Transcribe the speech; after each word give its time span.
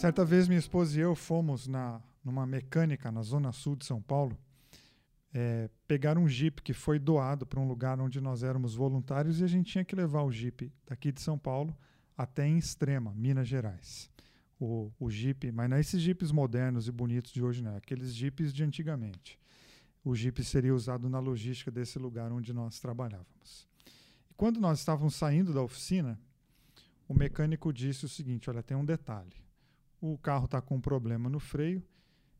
Certa 0.00 0.24
vez 0.24 0.48
minha 0.48 0.58
esposa 0.58 0.96
e 0.96 1.02
eu 1.02 1.14
fomos 1.14 1.66
na, 1.66 2.00
numa 2.24 2.46
mecânica 2.46 3.12
na 3.12 3.20
zona 3.20 3.52
sul 3.52 3.76
de 3.76 3.84
São 3.84 4.00
Paulo 4.00 4.34
é, 5.30 5.68
pegar 5.86 6.16
um 6.16 6.26
Jeep 6.26 6.62
que 6.62 6.72
foi 6.72 6.98
doado 6.98 7.44
para 7.44 7.60
um 7.60 7.68
lugar 7.68 8.00
onde 8.00 8.18
nós 8.18 8.42
éramos 8.42 8.74
voluntários 8.74 9.40
e 9.40 9.44
a 9.44 9.46
gente 9.46 9.72
tinha 9.72 9.84
que 9.84 9.94
levar 9.94 10.22
o 10.22 10.32
Jeep 10.32 10.72
daqui 10.86 11.12
de 11.12 11.20
São 11.20 11.38
Paulo 11.38 11.76
até 12.16 12.48
em 12.48 12.56
Extrema, 12.56 13.12
Minas 13.14 13.46
Gerais. 13.46 14.10
O, 14.58 14.90
o 14.98 15.10
Jeep, 15.10 15.52
mas 15.52 15.68
não 15.68 15.76
é 15.76 15.80
esses 15.80 16.00
Jeeps 16.00 16.32
modernos 16.32 16.88
e 16.88 16.92
bonitos 16.92 17.30
de 17.30 17.42
hoje, 17.42 17.62
não, 17.62 17.74
é 17.74 17.76
aqueles 17.76 18.14
Jeeps 18.14 18.54
de 18.54 18.64
antigamente. 18.64 19.38
O 20.02 20.16
Jeep 20.16 20.42
seria 20.42 20.74
usado 20.74 21.10
na 21.10 21.18
logística 21.18 21.70
desse 21.70 21.98
lugar 21.98 22.32
onde 22.32 22.54
nós 22.54 22.80
trabalhávamos. 22.80 23.68
E 24.30 24.34
quando 24.34 24.58
nós 24.58 24.78
estávamos 24.78 25.14
saindo 25.14 25.52
da 25.52 25.60
oficina, 25.60 26.18
o 27.06 27.12
mecânico 27.12 27.70
disse 27.70 28.06
o 28.06 28.08
seguinte: 28.08 28.48
olha, 28.48 28.62
tem 28.62 28.74
um 28.74 28.84
detalhe. 28.86 29.49
O 30.00 30.16
carro 30.18 30.46
está 30.46 30.60
com 30.60 30.76
um 30.76 30.80
problema 30.80 31.28
no 31.28 31.38
freio 31.38 31.82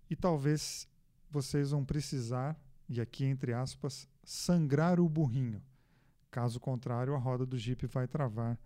e 0.08 0.16
talvez 0.16 0.88
vocês 1.30 1.70
vão 1.70 1.84
precisar 1.84 2.58
e 2.90 3.00
aqui 3.00 3.24
entre 3.24 3.52
aspas, 3.52 4.08
sangrar 4.24 4.98
o 4.98 5.08
burrinho. 5.08 5.62
Caso 6.28 6.58
contrário, 6.58 7.14
a 7.14 7.18
roda 7.18 7.46
do 7.46 7.56
Jeep 7.56 7.86
vai 7.86 8.08
travar, 8.08 8.58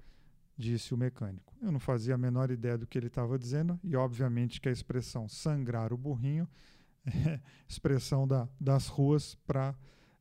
disse 0.57 0.95
o 0.95 0.97
mecânico. 0.97 1.55
Eu 1.61 1.71
não 1.71 1.79
fazia 1.79 2.15
a 2.15 2.19
menor 2.19 2.51
ideia 2.51 2.79
do 2.79 2.87
que 2.87 2.97
ele 2.97 3.09
estava 3.09 3.39
dizendo, 3.39 3.79
e 3.85 3.95
obviamente 3.95 4.61
que 4.61 4.69
a 4.69 4.73
expressão 4.73 5.29
sangrar 5.29 5.93
o 5.93 5.99
burrinho 5.99 6.49
é 7.05 7.39
expressão 7.69 8.27
da, 8.27 8.49
das 8.59 8.87
ruas 8.87 9.35
para 9.47 9.75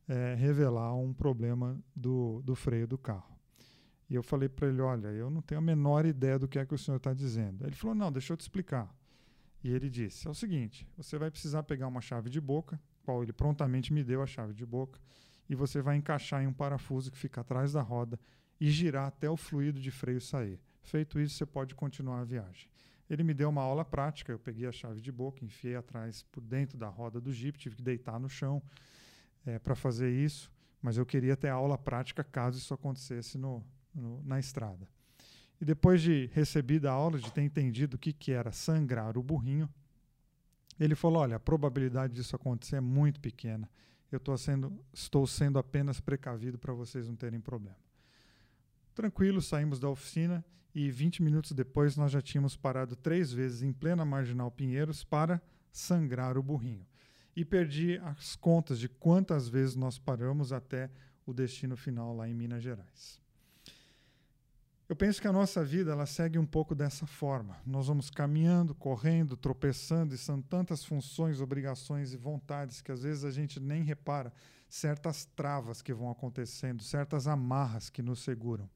é, 0.06 0.34
revelar 0.34 0.94
um 0.94 1.14
problema 1.14 1.82
do, 1.96 2.42
do 2.42 2.54
freio 2.54 2.86
do 2.86 2.98
carro. 2.98 3.33
E 4.14 4.16
eu 4.16 4.22
falei 4.22 4.48
para 4.48 4.68
ele: 4.68 4.80
Olha, 4.80 5.08
eu 5.08 5.28
não 5.28 5.42
tenho 5.42 5.58
a 5.58 5.62
menor 5.62 6.06
ideia 6.06 6.38
do 6.38 6.46
que 6.46 6.56
é 6.56 6.64
que 6.64 6.72
o 6.72 6.78
senhor 6.78 6.98
está 6.98 7.12
dizendo. 7.12 7.66
Ele 7.66 7.74
falou: 7.74 7.96
Não, 7.96 8.12
deixa 8.12 8.32
eu 8.32 8.36
te 8.36 8.42
explicar. 8.42 8.88
E 9.60 9.68
ele 9.68 9.90
disse: 9.90 10.28
É 10.28 10.30
o 10.30 10.34
seguinte, 10.34 10.86
você 10.96 11.18
vai 11.18 11.32
precisar 11.32 11.64
pegar 11.64 11.88
uma 11.88 12.00
chave 12.00 12.30
de 12.30 12.40
boca, 12.40 12.80
qual 13.02 13.24
ele 13.24 13.32
prontamente 13.32 13.92
me 13.92 14.04
deu 14.04 14.22
a 14.22 14.26
chave 14.26 14.54
de 14.54 14.64
boca, 14.64 15.00
e 15.50 15.56
você 15.56 15.82
vai 15.82 15.96
encaixar 15.96 16.44
em 16.44 16.46
um 16.46 16.52
parafuso 16.52 17.10
que 17.10 17.18
fica 17.18 17.40
atrás 17.40 17.72
da 17.72 17.82
roda 17.82 18.16
e 18.60 18.70
girar 18.70 19.08
até 19.08 19.28
o 19.28 19.36
fluido 19.36 19.80
de 19.80 19.90
freio 19.90 20.20
sair. 20.20 20.60
Feito 20.80 21.18
isso, 21.18 21.34
você 21.34 21.44
pode 21.44 21.74
continuar 21.74 22.20
a 22.20 22.24
viagem. 22.24 22.68
Ele 23.10 23.24
me 23.24 23.34
deu 23.34 23.48
uma 23.48 23.62
aula 23.62 23.84
prática, 23.84 24.30
eu 24.30 24.38
peguei 24.38 24.68
a 24.68 24.72
chave 24.72 25.00
de 25.00 25.10
boca, 25.10 25.44
enfiei 25.44 25.74
atrás 25.74 26.22
por 26.30 26.40
dentro 26.40 26.78
da 26.78 26.86
roda 26.86 27.20
do 27.20 27.32
Jeep, 27.32 27.58
tive 27.58 27.74
que 27.74 27.82
deitar 27.82 28.20
no 28.20 28.28
chão 28.28 28.62
é, 29.44 29.58
para 29.58 29.74
fazer 29.74 30.08
isso, 30.08 30.52
mas 30.80 30.96
eu 30.96 31.04
queria 31.04 31.36
ter 31.36 31.48
aula 31.48 31.76
prática 31.76 32.22
caso 32.22 32.58
isso 32.58 32.72
acontecesse 32.72 33.36
no, 33.36 33.64
no, 33.94 34.22
na 34.24 34.38
estrada. 34.38 34.88
E 35.60 35.64
depois 35.64 36.02
de 36.02 36.28
recebida 36.32 36.90
a 36.90 36.94
aula, 36.94 37.18
de 37.18 37.32
ter 37.32 37.42
entendido 37.42 37.96
o 37.96 37.98
que, 37.98 38.12
que 38.12 38.32
era 38.32 38.52
sangrar 38.52 39.16
o 39.16 39.22
burrinho, 39.22 39.68
ele 40.78 40.94
falou: 40.94 41.22
olha, 41.22 41.36
a 41.36 41.40
probabilidade 41.40 42.14
disso 42.14 42.34
acontecer 42.34 42.76
é 42.76 42.80
muito 42.80 43.20
pequena. 43.20 43.70
Eu 44.10 44.20
sendo, 44.38 44.78
estou 44.92 45.26
sendo 45.26 45.58
apenas 45.58 46.00
precavido 46.00 46.58
para 46.58 46.72
vocês 46.72 47.08
não 47.08 47.16
terem 47.16 47.40
problema. 47.40 47.78
Tranquilo, 48.94 49.42
saímos 49.42 49.80
da 49.80 49.88
oficina 49.88 50.44
e 50.72 50.90
20 50.90 51.22
minutos 51.22 51.52
depois 51.52 51.96
nós 51.96 52.12
já 52.12 52.22
tínhamos 52.22 52.56
parado 52.56 52.94
três 52.94 53.32
vezes 53.32 53.62
em 53.62 53.72
plena 53.72 54.04
Marginal 54.04 54.50
Pinheiros 54.50 55.02
para 55.02 55.42
sangrar 55.72 56.38
o 56.38 56.42
burrinho. 56.42 56.86
E 57.34 57.44
perdi 57.44 57.98
as 58.04 58.36
contas 58.36 58.78
de 58.78 58.88
quantas 58.88 59.48
vezes 59.48 59.74
nós 59.74 59.98
paramos 59.98 60.52
até 60.52 60.90
o 61.26 61.32
destino 61.32 61.76
final 61.76 62.14
lá 62.14 62.28
em 62.28 62.34
Minas 62.34 62.62
Gerais. 62.62 63.23
Eu 64.94 64.96
penso 64.96 65.20
que 65.20 65.26
a 65.26 65.32
nossa 65.32 65.64
vida 65.64 65.90
ela 65.90 66.06
segue 66.06 66.38
um 66.38 66.46
pouco 66.46 66.72
dessa 66.72 67.04
forma. 67.04 67.56
Nós 67.66 67.88
vamos 67.88 68.10
caminhando, 68.10 68.76
correndo, 68.76 69.36
tropeçando, 69.36 70.14
e 70.14 70.16
são 70.16 70.40
tantas 70.40 70.84
funções, 70.84 71.40
obrigações 71.40 72.12
e 72.12 72.16
vontades 72.16 72.80
que 72.80 72.92
às 72.92 73.02
vezes 73.02 73.24
a 73.24 73.32
gente 73.32 73.58
nem 73.58 73.82
repara 73.82 74.32
certas 74.68 75.24
travas 75.34 75.82
que 75.82 75.92
vão 75.92 76.12
acontecendo, 76.12 76.80
certas 76.80 77.26
amarras 77.26 77.90
que 77.90 78.02
nos 78.02 78.20
seguram. 78.20 78.70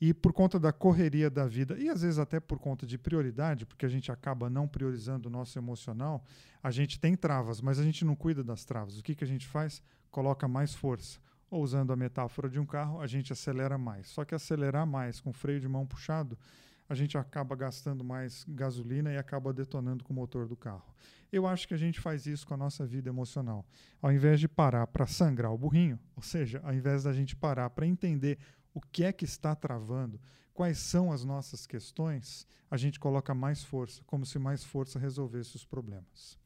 E 0.00 0.14
por 0.14 0.32
conta 0.32 0.58
da 0.58 0.72
correria 0.72 1.28
da 1.28 1.46
vida, 1.46 1.76
e 1.78 1.90
às 1.90 2.00
vezes 2.00 2.18
até 2.18 2.40
por 2.40 2.58
conta 2.58 2.86
de 2.86 2.96
prioridade, 2.96 3.66
porque 3.66 3.84
a 3.84 3.90
gente 3.90 4.10
acaba 4.10 4.48
não 4.48 4.66
priorizando 4.66 5.28
o 5.28 5.30
nosso 5.30 5.58
emocional, 5.58 6.24
a 6.62 6.70
gente 6.70 6.98
tem 6.98 7.14
travas, 7.14 7.60
mas 7.60 7.78
a 7.78 7.82
gente 7.82 8.02
não 8.02 8.16
cuida 8.16 8.42
das 8.42 8.64
travas. 8.64 8.98
O 8.98 9.02
que, 9.02 9.14
que 9.14 9.24
a 9.24 9.28
gente 9.28 9.46
faz? 9.46 9.82
Coloca 10.10 10.48
mais 10.48 10.74
força 10.74 11.20
ou 11.54 11.62
usando 11.62 11.92
a 11.92 11.96
metáfora 11.96 12.50
de 12.50 12.58
um 12.58 12.66
carro, 12.66 13.00
a 13.00 13.06
gente 13.06 13.32
acelera 13.32 13.78
mais. 13.78 14.08
Só 14.08 14.24
que 14.24 14.34
acelerar 14.34 14.84
mais 14.84 15.20
com 15.20 15.32
freio 15.32 15.60
de 15.60 15.68
mão 15.68 15.86
puxado, 15.86 16.36
a 16.88 16.96
gente 16.96 17.16
acaba 17.16 17.54
gastando 17.54 18.02
mais 18.02 18.44
gasolina 18.48 19.12
e 19.12 19.16
acaba 19.16 19.52
detonando 19.52 20.02
com 20.02 20.12
o 20.12 20.16
motor 20.16 20.48
do 20.48 20.56
carro. 20.56 20.92
Eu 21.30 21.46
acho 21.46 21.68
que 21.68 21.74
a 21.74 21.76
gente 21.76 22.00
faz 22.00 22.26
isso 22.26 22.44
com 22.44 22.54
a 22.54 22.56
nossa 22.56 22.84
vida 22.84 23.08
emocional. 23.08 23.64
Ao 24.02 24.10
invés 24.10 24.40
de 24.40 24.48
parar 24.48 24.88
para 24.88 25.06
sangrar 25.06 25.52
o 25.52 25.56
burrinho, 25.56 25.96
ou 26.16 26.24
seja, 26.24 26.60
ao 26.64 26.74
invés 26.74 27.04
da 27.04 27.12
gente 27.12 27.36
parar 27.36 27.70
para 27.70 27.86
entender 27.86 28.36
o 28.74 28.80
que 28.80 29.04
é 29.04 29.12
que 29.12 29.24
está 29.24 29.54
travando, 29.54 30.20
quais 30.52 30.78
são 30.78 31.12
as 31.12 31.24
nossas 31.24 31.68
questões, 31.68 32.48
a 32.68 32.76
gente 32.76 32.98
coloca 32.98 33.32
mais 33.32 33.62
força, 33.62 34.02
como 34.08 34.26
se 34.26 34.40
mais 34.40 34.64
força 34.64 34.98
resolvesse 34.98 35.54
os 35.54 35.64
problemas. 35.64 36.36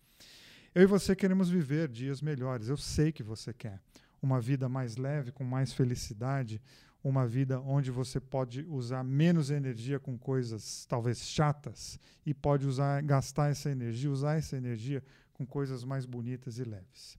Eu 0.74 0.82
e 0.82 0.86
você 0.86 1.16
queremos 1.16 1.48
viver 1.48 1.88
dias 1.88 2.20
melhores, 2.20 2.68
eu 2.68 2.76
sei 2.76 3.10
que 3.10 3.22
você 3.22 3.54
quer 3.54 3.80
uma 4.20 4.40
vida 4.40 4.68
mais 4.68 4.96
leve, 4.96 5.32
com 5.32 5.44
mais 5.44 5.72
felicidade, 5.72 6.60
uma 7.02 7.26
vida 7.26 7.60
onde 7.60 7.90
você 7.90 8.20
pode 8.20 8.64
usar 8.68 9.04
menos 9.04 9.50
energia 9.50 9.98
com 9.98 10.18
coisas 10.18 10.84
talvez 10.86 11.20
chatas 11.20 11.98
e 12.26 12.34
pode 12.34 12.66
usar 12.66 13.02
gastar 13.02 13.50
essa 13.50 13.70
energia, 13.70 14.10
usar 14.10 14.36
essa 14.36 14.56
energia 14.56 15.02
com 15.32 15.46
coisas 15.46 15.84
mais 15.84 16.04
bonitas 16.04 16.58
e 16.58 16.64
leves. 16.64 17.16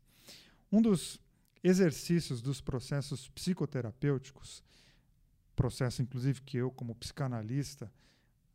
Um 0.72 0.82
dos 0.82 1.20
exercícios 1.64 2.42
dos 2.42 2.62
processos 2.62 3.30
psicoterapêuticos, 3.30 4.64
processo 5.56 6.02
inclusive 6.02 6.42
que 6.42 6.58
eu 6.58 6.72
como 6.72 6.96
psicanalista 6.96 7.92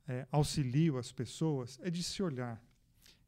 é, 0.07 0.27
auxilio 0.31 0.99
as 0.99 1.11
pessoas, 1.13 1.79
é 1.83 1.91
de 1.91 2.03
se 2.03 2.23
olhar, 2.23 2.63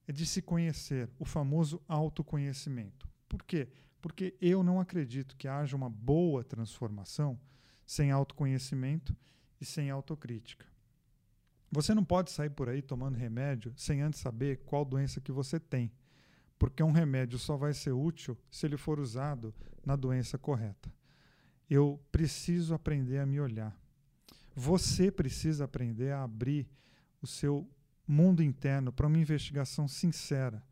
é 0.07 0.13
de 0.13 0.27
se 0.27 0.41
conhecer, 0.41 1.11
o 1.19 1.25
famoso 1.25 1.81
autoconhecimento. 1.89 3.09
Por 3.29 3.43
quê? 3.43 3.69
Porque 4.01 4.37
eu 4.41 4.63
não 4.63 4.81
acredito 4.81 5.37
que 5.37 5.49
haja 5.49 5.77
uma 5.77 5.91
boa 5.91 6.45
transformação 6.45 7.39
sem 7.85 8.11
autoconhecimento 8.11 9.17
e 9.61 9.65
sem 9.65 9.91
autocrítica. 9.91 10.67
Você 11.71 11.95
não 11.95 12.05
pode 12.05 12.31
sair 12.31 12.51
por 12.51 12.69
aí 12.69 12.81
tomando 12.81 13.17
remédio 13.17 13.73
sem 13.77 14.01
antes 14.01 14.21
saber 14.21 14.59
qual 14.65 14.85
doença 14.85 15.21
que 15.21 15.33
você 15.33 15.59
tem, 15.59 15.93
porque 16.59 16.83
um 16.83 16.93
remédio 16.93 17.39
só 17.39 17.57
vai 17.57 17.75
ser 17.75 17.93
útil 17.93 18.39
se 18.51 18.67
ele 18.67 18.77
for 18.77 18.99
usado 18.99 19.55
na 19.85 19.97
doença 19.97 20.39
correta. 20.39 20.93
Eu 21.69 22.01
preciso 22.13 22.75
aprender 22.75 23.19
a 23.19 23.27
me 23.27 23.41
olhar. 23.41 23.77
Você 24.55 25.11
precisa 25.11 25.65
aprender 25.65 26.13
a 26.13 26.23
abrir 26.23 26.69
o 27.21 27.27
seu 27.27 27.69
mundo 28.07 28.43
interno 28.43 28.93
para 28.93 29.07
uma 29.07 29.19
investigação 29.19 29.89
sincera 29.89 30.63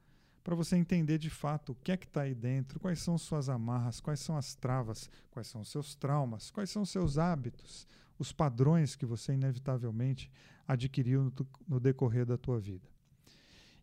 para 0.44 0.54
você 0.54 0.76
entender 0.76 1.16
de 1.16 1.30
fato 1.30 1.72
o 1.72 1.74
que 1.74 1.90
é 1.90 1.96
que 1.96 2.04
está 2.04 2.20
aí 2.20 2.34
dentro, 2.34 2.78
quais 2.78 3.00
são 3.00 3.16
suas 3.16 3.48
amarras, 3.48 3.98
quais 3.98 4.20
são 4.20 4.36
as 4.36 4.54
travas, 4.54 5.10
quais 5.30 5.48
são 5.48 5.64
seus 5.64 5.94
traumas, 5.94 6.50
quais 6.50 6.68
são 6.68 6.84
seus 6.84 7.16
hábitos, 7.16 7.88
os 8.18 8.30
padrões 8.30 8.94
que 8.94 9.06
você 9.06 9.32
inevitavelmente 9.32 10.30
adquiriu 10.68 11.24
no, 11.24 11.32
no 11.66 11.80
decorrer 11.80 12.26
da 12.26 12.36
tua 12.36 12.60
vida. 12.60 12.86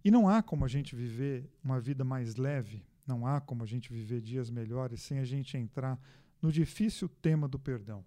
E 0.05 0.11
não 0.11 0.29
há 0.29 0.43
como 0.43 0.63
a 0.63 0.67
gente 0.67 0.95
viver 0.95 1.49
uma 1.63 1.79
vida 1.79 2.03
mais 2.03 2.35
leve, 2.35 2.85
não 3.07 3.25
há 3.25 3.41
como 3.41 3.63
a 3.63 3.67
gente 3.67 3.91
viver 3.91 4.21
dias 4.21 4.51
melhores 4.51 5.01
sem 5.01 5.17
a 5.17 5.25
gente 5.25 5.57
entrar 5.57 5.99
no 6.39 6.51
difícil 6.51 7.09
tema 7.09 7.47
do 7.47 7.57
perdão. 7.57 8.05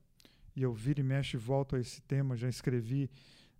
E 0.54 0.62
eu 0.62 0.72
viro 0.72 1.00
e 1.00 1.02
mexe 1.02 1.36
e 1.36 1.40
volto 1.40 1.74
a 1.74 1.80
esse 1.80 2.00
tema, 2.02 2.36
já 2.36 2.48
escrevi 2.48 3.10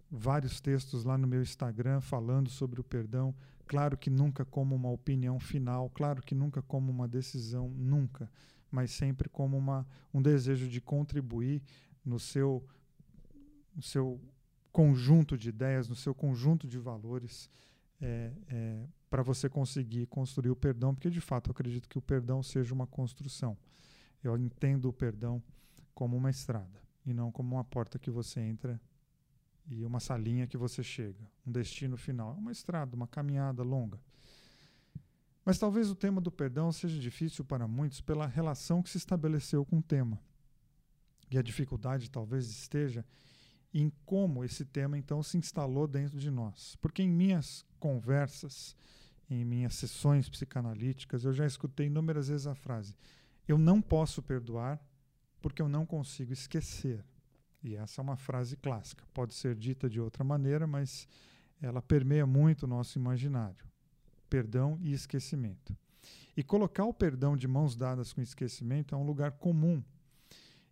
vários 0.08 0.60
textos 0.60 1.02
lá 1.02 1.18
no 1.18 1.26
meu 1.26 1.42
Instagram 1.42 2.00
falando 2.00 2.48
sobre 2.48 2.80
o 2.80 2.84
perdão, 2.84 3.34
Claro 3.66 3.96
que 3.96 4.10
nunca 4.10 4.44
como 4.44 4.74
uma 4.74 4.90
opinião 4.90 5.40
final, 5.40 5.88
claro 5.90 6.22
que 6.22 6.34
nunca 6.34 6.60
como 6.62 6.92
uma 6.92 7.08
decisão, 7.08 7.68
nunca, 7.70 8.30
mas 8.70 8.90
sempre 8.90 9.28
como 9.28 9.56
uma, 9.56 9.86
um 10.12 10.20
desejo 10.20 10.68
de 10.68 10.80
contribuir 10.80 11.62
no 12.04 12.18
seu, 12.18 12.62
no 13.74 13.82
seu 13.82 14.20
conjunto 14.70 15.38
de 15.38 15.48
ideias, 15.48 15.88
no 15.88 15.94
seu 15.94 16.14
conjunto 16.14 16.68
de 16.68 16.78
valores, 16.78 17.48
é, 18.00 18.32
é, 18.48 18.86
para 19.08 19.22
você 19.22 19.48
conseguir 19.48 20.06
construir 20.06 20.50
o 20.50 20.56
perdão, 20.56 20.94
porque 20.94 21.08
de 21.08 21.20
fato 21.20 21.48
eu 21.48 21.52
acredito 21.52 21.88
que 21.88 21.98
o 21.98 22.02
perdão 22.02 22.42
seja 22.42 22.74
uma 22.74 22.86
construção. 22.86 23.56
Eu 24.22 24.36
entendo 24.36 24.88
o 24.88 24.92
perdão 24.92 25.42
como 25.94 26.16
uma 26.16 26.30
estrada 26.30 26.82
e 27.06 27.14
não 27.14 27.30
como 27.30 27.54
uma 27.54 27.64
porta 27.64 27.98
que 27.98 28.10
você 28.10 28.40
entra 28.40 28.80
e 29.66 29.84
uma 29.84 30.00
salinha 30.00 30.46
que 30.46 30.56
você 30.56 30.82
chega, 30.82 31.18
um 31.46 31.52
destino 31.52 31.96
final. 31.96 32.34
É 32.34 32.38
uma 32.38 32.52
estrada, 32.52 32.94
uma 32.94 33.06
caminhada 33.06 33.62
longa. 33.62 33.98
Mas 35.44 35.58
talvez 35.58 35.90
o 35.90 35.94
tema 35.94 36.20
do 36.20 36.30
perdão 36.30 36.72
seja 36.72 36.98
difícil 36.98 37.44
para 37.44 37.68
muitos 37.68 38.00
pela 38.00 38.26
relação 38.26 38.82
que 38.82 38.90
se 38.90 38.98
estabeleceu 38.98 39.64
com 39.64 39.78
o 39.78 39.82
tema. 39.82 40.18
E 41.30 41.38
a 41.38 41.42
dificuldade 41.42 42.10
talvez 42.10 42.48
esteja 42.48 43.04
em 43.72 43.92
como 44.06 44.44
esse 44.44 44.64
tema 44.64 44.96
então 44.96 45.22
se 45.22 45.36
instalou 45.36 45.86
dentro 45.86 46.18
de 46.18 46.30
nós. 46.30 46.76
Porque 46.76 47.02
em 47.02 47.10
minhas 47.10 47.64
conversas, 47.78 48.74
em 49.28 49.44
minhas 49.44 49.74
sessões 49.74 50.28
psicanalíticas, 50.28 51.24
eu 51.24 51.32
já 51.32 51.44
escutei 51.44 51.86
inúmeras 51.86 52.28
vezes 52.28 52.46
a 52.46 52.54
frase: 52.54 52.96
eu 53.46 53.58
não 53.58 53.82
posso 53.82 54.22
perdoar 54.22 54.80
porque 55.42 55.60
eu 55.60 55.68
não 55.68 55.84
consigo 55.84 56.32
esquecer. 56.32 57.04
E 57.64 57.74
essa 57.74 58.00
é 58.00 58.02
uma 58.02 58.16
frase 58.16 58.58
clássica. 58.58 59.02
Pode 59.14 59.32
ser 59.32 59.56
dita 59.56 59.88
de 59.88 59.98
outra 59.98 60.22
maneira, 60.22 60.66
mas 60.66 61.08
ela 61.62 61.80
permeia 61.80 62.26
muito 62.26 62.64
o 62.64 62.66
nosso 62.66 62.98
imaginário. 62.98 63.64
Perdão 64.28 64.78
e 64.82 64.92
esquecimento. 64.92 65.74
E 66.36 66.42
colocar 66.42 66.84
o 66.84 66.92
perdão 66.92 67.34
de 67.34 67.48
mãos 67.48 67.74
dadas 67.74 68.12
com 68.12 68.20
esquecimento 68.20 68.94
é 68.94 68.98
um 68.98 69.06
lugar 69.06 69.32
comum. 69.32 69.82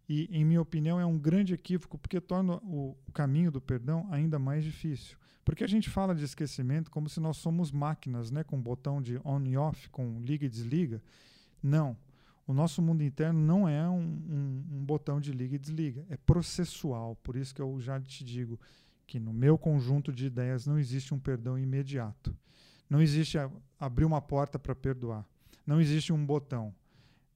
E, 0.06 0.28
em 0.30 0.44
minha 0.44 0.60
opinião, 0.60 1.00
é 1.00 1.06
um 1.06 1.18
grande 1.18 1.54
equívoco, 1.54 1.96
porque 1.96 2.20
torna 2.20 2.56
o 2.56 2.94
caminho 3.14 3.50
do 3.50 3.60
perdão 3.60 4.06
ainda 4.10 4.38
mais 4.38 4.62
difícil. 4.62 5.16
Porque 5.44 5.64
a 5.64 5.68
gente 5.68 5.88
fala 5.88 6.14
de 6.14 6.24
esquecimento 6.24 6.90
como 6.90 7.08
se 7.08 7.20
nós 7.20 7.38
somos 7.38 7.72
máquinas, 7.72 8.30
né, 8.30 8.44
com 8.44 8.60
botão 8.60 9.00
de 9.00 9.18
on 9.24 9.42
e 9.46 9.56
off, 9.56 9.88
com 9.88 10.20
liga 10.20 10.44
e 10.44 10.48
desliga. 10.48 11.02
Não. 11.62 11.96
O 12.46 12.52
nosso 12.52 12.82
mundo 12.82 13.02
interno 13.02 13.38
não 13.38 13.68
é 13.68 13.88
um, 13.88 14.00
um, 14.00 14.64
um 14.72 14.84
botão 14.84 15.20
de 15.20 15.32
liga 15.32 15.54
e 15.54 15.58
desliga, 15.58 16.04
é 16.08 16.16
processual. 16.16 17.16
Por 17.22 17.36
isso 17.36 17.54
que 17.54 17.62
eu 17.62 17.80
já 17.80 18.00
te 18.00 18.24
digo 18.24 18.58
que 19.06 19.20
no 19.20 19.32
meu 19.32 19.56
conjunto 19.56 20.12
de 20.12 20.26
ideias 20.26 20.66
não 20.66 20.78
existe 20.78 21.14
um 21.14 21.18
perdão 21.18 21.58
imediato. 21.58 22.36
Não 22.88 23.00
existe 23.00 23.38
a, 23.38 23.50
abrir 23.78 24.04
uma 24.04 24.20
porta 24.20 24.58
para 24.58 24.74
perdoar. 24.74 25.24
Não 25.66 25.80
existe 25.80 26.12
um 26.12 26.24
botão. 26.24 26.74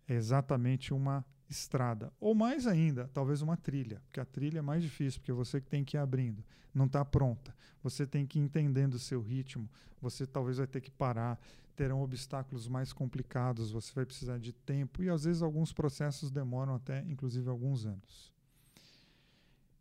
É 0.08 0.14
exatamente 0.14 0.92
uma 0.92 1.24
estrada. 1.48 2.12
Ou 2.20 2.34
mais 2.34 2.66
ainda, 2.66 3.08
talvez 3.12 3.42
uma 3.42 3.56
trilha. 3.56 4.02
Porque 4.06 4.20
a 4.20 4.24
trilha 4.24 4.58
é 4.58 4.62
mais 4.62 4.82
difícil, 4.82 5.20
porque 5.20 5.32
você 5.32 5.60
que 5.60 5.68
tem 5.68 5.84
que 5.84 5.96
ir 5.96 6.00
abrindo. 6.00 6.44
Não 6.74 6.86
está 6.86 7.04
pronta. 7.04 7.54
Você 7.82 8.06
tem 8.06 8.26
que 8.26 8.38
ir 8.38 8.42
entendendo 8.42 8.94
o 8.94 8.98
seu 8.98 9.20
ritmo. 9.20 9.68
Você 10.00 10.26
talvez 10.26 10.58
vai 10.58 10.66
ter 10.66 10.80
que 10.80 10.90
parar. 10.90 11.40
Terão 11.76 12.00
obstáculos 12.00 12.66
mais 12.66 12.92
complicados. 12.92 13.70
Você 13.70 13.92
vai 13.94 14.04
precisar 14.04 14.38
de 14.38 14.52
tempo. 14.52 15.02
E 15.02 15.10
às 15.10 15.24
vezes 15.24 15.42
alguns 15.42 15.72
processos 15.72 16.30
demoram 16.30 16.74
até, 16.74 17.00
inclusive, 17.02 17.48
alguns 17.48 17.84
anos. 17.84 18.32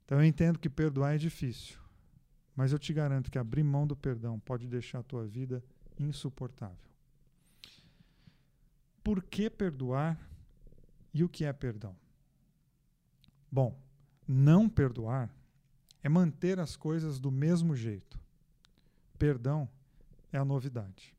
Então 0.04 0.20
eu 0.20 0.26
entendo 0.26 0.60
que 0.60 0.70
perdoar 0.70 1.16
é 1.16 1.18
difícil. 1.18 1.80
Mas 2.56 2.72
eu 2.72 2.80
te 2.80 2.94
garanto 2.94 3.32
que 3.32 3.40
abrir 3.40 3.64
mão 3.64 3.88
do 3.88 3.96
perdão 3.96 4.40
pode 4.40 4.68
deixar 4.68 5.00
a 5.00 5.04
tua 5.04 5.26
vida 5.26 5.64
insuportável. 6.00 6.78
Por 9.04 9.24
que 9.24 9.50
perdoar 9.50 10.20
e 11.14 11.24
o 11.24 11.30
que 11.30 11.46
é 11.46 11.54
perdão? 11.54 11.96
Bom, 13.52 13.80
não 14.28 14.68
perdoar 14.68 15.34
é 16.04 16.10
manter 16.10 16.60
as 16.60 16.76
coisas 16.76 17.20
do 17.20 17.32
mesmo 17.32 17.76
jeito. 17.76 18.20
Perdão 19.18 19.68
é 20.32 20.38
a 20.38 20.46
novidade. 20.46 21.15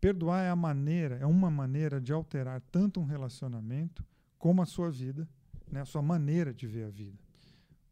Perdoar 0.00 0.44
é 0.44 0.50
a 0.50 0.56
maneira, 0.56 1.16
é 1.16 1.26
uma 1.26 1.50
maneira 1.50 2.00
de 2.00 2.12
alterar 2.12 2.60
tanto 2.60 3.00
um 3.00 3.04
relacionamento 3.04 4.04
como 4.38 4.62
a 4.62 4.66
sua 4.66 4.90
vida, 4.90 5.28
né, 5.70 5.80
a 5.80 5.84
sua 5.84 6.02
maneira 6.02 6.52
de 6.52 6.66
ver 6.66 6.84
a 6.84 6.90
vida. 6.90 7.18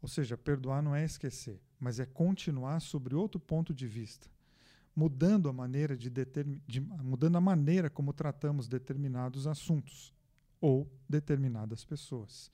Ou 0.01 0.07
seja, 0.07 0.37
perdoar 0.37 0.81
não 0.81 0.95
é 0.95 1.03
esquecer, 1.03 1.59
mas 1.79 1.99
é 1.99 2.05
continuar 2.05 2.79
sobre 2.79 3.15
outro 3.15 3.39
ponto 3.39 3.73
de 3.73 3.87
vista, 3.87 4.29
mudando 4.95 5.49
a 5.49 5.53
maneira 5.53 5.97
de, 5.97 6.09
de 6.67 6.79
mudando 6.79 7.37
a 7.37 7.41
maneira 7.41 7.89
como 7.89 8.13
tratamos 8.13 8.67
determinados 8.67 9.47
assuntos 9.47 10.13
ou 10.61 10.89
determinadas 11.09 11.83
pessoas. 11.83 12.51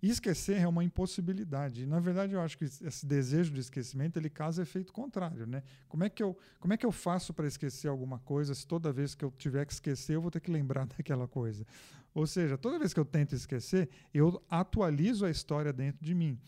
E 0.00 0.10
esquecer 0.10 0.60
é 0.60 0.68
uma 0.68 0.84
impossibilidade. 0.84 1.82
E, 1.82 1.86
na 1.86 1.98
verdade, 1.98 2.32
eu 2.32 2.40
acho 2.40 2.56
que 2.56 2.64
esse 2.64 3.04
desejo 3.04 3.52
de 3.52 3.60
esquecimento 3.60 4.16
ele 4.16 4.30
causa 4.30 4.62
efeito 4.62 4.92
contrário, 4.92 5.44
né? 5.44 5.62
Como 5.88 6.04
é 6.04 6.08
que 6.08 6.22
eu, 6.22 6.38
como 6.60 6.72
é 6.72 6.76
que 6.76 6.86
eu 6.86 6.92
faço 6.92 7.34
para 7.34 7.48
esquecer 7.48 7.88
alguma 7.88 8.20
coisa 8.20 8.54
se 8.54 8.64
toda 8.64 8.92
vez 8.92 9.14
que 9.14 9.24
eu 9.24 9.32
tiver 9.32 9.66
que 9.66 9.72
esquecer 9.72 10.14
eu 10.14 10.22
vou 10.22 10.30
ter 10.30 10.40
que 10.40 10.50
lembrar 10.50 10.86
daquela 10.96 11.26
coisa? 11.26 11.66
Ou 12.14 12.26
seja, 12.26 12.56
toda 12.56 12.78
vez 12.78 12.94
que 12.94 13.00
eu 13.00 13.04
tento 13.04 13.34
esquecer, 13.34 13.88
eu 14.14 14.42
atualizo 14.48 15.24
a 15.24 15.30
história 15.30 15.72
dentro 15.72 16.04
de 16.04 16.14
mim. 16.14 16.38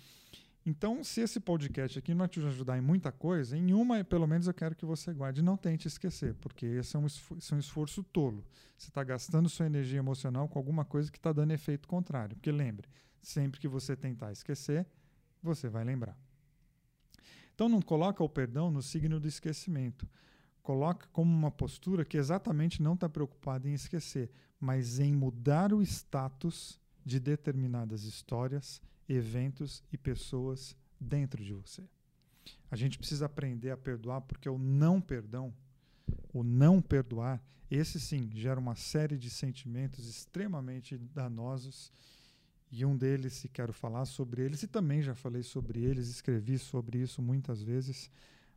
Então, 0.65 1.03
se 1.03 1.23
esse 1.23 1.41
podcast 1.41 1.99
aqui 1.99 2.15
não 2.15 2.29
te 2.29 2.39
ajudar 2.39 2.77
em 2.77 2.83
muita 2.83 3.11
coisa, 3.11 3.57
em 3.57 3.73
uma, 3.73 4.05
pelo 4.05 4.27
menos, 4.27 4.47
eu 4.47 4.55
quero 4.55 4.77
que 4.77 4.85
você 4.85 5.13
guarde. 5.13 5.43
Não 5.43 5.57
tente 5.57 5.89
esquecer, 5.89 6.35
porque 6.35 6.67
esse 6.67 6.95
é 6.95 6.99
um, 6.99 7.07
esforço, 7.07 7.55
é 7.55 7.57
um 7.57 7.61
esforço 7.61 8.03
tolo. 8.05 8.45
Você 8.77 8.89
está 8.89 9.03
gastando 9.03 9.49
sua 9.49 9.67
energia 9.67 9.99
emocional 9.99 10.49
com 10.49 10.59
alguma 10.59 10.85
coisa 10.85 11.11
que 11.11 11.19
está 11.19 11.33
dando 11.33 11.53
efeito 11.53 11.89
contrário. 11.89 12.37
Porque 12.37 12.53
lembre, 12.53 12.87
sempre 13.23 13.61
que 13.61 13.69
você 13.69 13.97
tentar 13.97 14.33
esquecer, 14.33 14.87
você 15.43 15.69
vai 15.69 15.85
lembrar. 15.85 16.17
Então, 17.55 17.69
não 17.69 17.83
coloca 17.83 18.25
o 18.25 18.29
perdão 18.29 18.71
no 18.71 18.83
signo 18.83 19.21
do 19.21 19.29
esquecimento. 19.29 20.09
Coloca 20.63 21.07
como 21.13 21.31
uma 21.31 21.51
postura 21.51 22.05
que 22.05 22.17
exatamente 22.17 22.83
não 22.83 22.95
está 22.95 23.09
preocupada 23.09 23.69
em 23.69 23.75
esquecer, 23.75 24.31
mas 24.59 24.99
em 24.99 25.13
mudar 25.13 25.73
o 25.73 25.83
status 25.83 26.81
de 27.05 27.19
determinadas 27.19 28.05
histórias 28.05 28.81
eventos 29.09 29.83
e 29.93 29.99
pessoas 29.99 30.77
dentro 30.99 31.43
de 31.43 31.53
você. 31.53 31.83
A 32.71 32.77
gente 32.77 32.99
precisa 32.99 33.27
aprender 33.27 33.71
a 33.71 33.77
perdoar 33.77 34.21
porque 34.21 34.49
o 34.49 34.59
não 34.59 35.01
perdão, 35.01 35.53
o 36.33 36.43
não 36.43 36.81
perdoar, 36.81 37.43
esse 37.71 38.01
sim 38.01 38.31
gera 38.35 38.59
uma 38.59 38.75
série 38.75 39.17
de 39.17 39.31
sentimentos 39.31 40.09
extremamente 40.09 40.97
danosos 40.97 41.93
e 42.71 42.85
um 42.85 42.97
deles, 42.97 43.33
se 43.33 43.49
quero 43.49 43.73
falar 43.73 44.05
sobre 44.05 44.43
eles, 44.43 44.63
e 44.63 44.69
também 44.69 45.03
já 45.03 45.15
falei 45.15 45.43
sobre 45.43 45.81
eles, 45.81 46.09
escrevi 46.09 46.59
sobre 46.59 46.99
isso 46.99 47.21
muitas 47.21 47.63
vezes, 47.63 48.11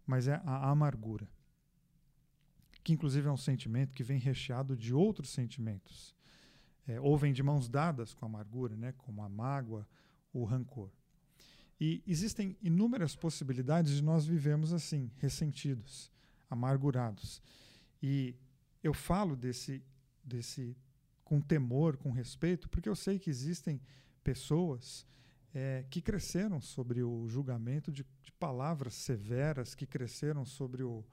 mas 0.05 0.27
é 0.27 0.39
a 0.45 0.69
amargura. 0.69 1.27
Que 2.83 2.93
inclusive 2.93 3.27
é 3.27 3.31
um 3.31 3.37
sentimento 3.37 3.93
que 3.93 4.03
vem 4.03 4.19
recheado 4.19 4.75
de 4.75 4.93
outros 4.93 5.29
sentimentos. 5.29 6.15
É, 6.85 6.99
ou 6.99 7.17
vem 7.17 7.33
de 7.33 7.41
mãos 7.41 7.69
dadas 7.69 8.13
com 8.13 8.25
a 8.25 8.27
amargura, 8.27 8.75
né, 8.75 8.91
como 8.97 9.23
a 9.23 9.29
mágoa, 9.29 9.87
o 10.33 10.43
rancor. 10.43 10.91
E 11.79 12.03
existem 12.05 12.57
inúmeras 12.61 13.15
possibilidades 13.15 13.93
de 13.93 14.03
nós 14.03 14.25
vivemos 14.25 14.73
assim, 14.73 15.09
ressentidos, 15.17 16.11
amargurados. 16.49 17.41
E 18.01 18.35
eu 18.83 18.93
falo 18.93 19.35
desse, 19.35 19.81
desse 20.23 20.75
com 21.23 21.39
temor, 21.41 21.97
com 21.97 22.11
respeito, 22.11 22.69
porque 22.69 22.89
eu 22.89 22.95
sei 22.95 23.17
que 23.19 23.29
existem 23.29 23.81
pessoas 24.23 25.05
é, 25.53 25.85
que 25.89 26.01
cresceram 26.01 26.59
sobre 26.59 27.03
o 27.03 27.27
julgamento 27.27 27.91
de, 27.91 28.05
de, 28.21 28.31
palavras 28.33 28.95
severas, 28.95 29.75
que 29.75 29.85
cresceram 29.85 30.45
sobre 30.45 30.83
o, 30.83 31.03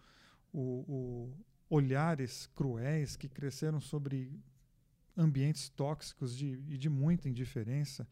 o, 0.52 0.60
o 0.88 1.32
olhares 1.68 2.46
cruéis, 2.54 3.16
que 3.16 3.28
cresceram 3.28 3.80
sobre 3.80 4.32
ambientes 5.16 5.68
tóxicos 5.68 6.36
de, 6.36 6.62
e 6.68 6.76
de 6.76 6.88
muita 6.88 7.28
indiferença. 7.28 8.08